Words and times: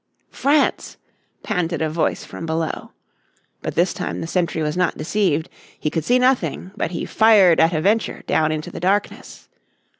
"France," 0.31 0.97
panted 1.43 1.79
a 1.79 1.87
voice 1.87 2.25
from 2.25 2.47
below. 2.47 2.91
But 3.61 3.75
this 3.75 3.93
time 3.93 4.19
the 4.19 4.25
sentry 4.25 4.63
was 4.63 4.75
not 4.75 4.97
deceived. 4.97 5.47
He 5.79 5.91
could 5.91 6.03
see 6.05 6.17
nothing, 6.17 6.71
but 6.75 6.89
he 6.89 7.05
fired 7.05 7.59
at 7.59 7.71
a 7.71 7.81
venture 7.81 8.23
down 8.25 8.51
into 8.51 8.71
the 8.71 8.79
darkness. 8.79 9.47